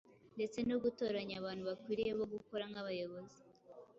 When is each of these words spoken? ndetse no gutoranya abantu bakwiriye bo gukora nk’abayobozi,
ndetse 0.35 0.59
no 0.69 0.77
gutoranya 0.83 1.35
abantu 1.37 1.63
bakwiriye 1.69 2.11
bo 2.19 2.25
gukora 2.33 2.63
nk’abayobozi, 2.71 3.39